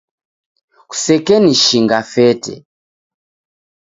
Kusekenishinga 0.89 1.99
fete. 2.11 2.55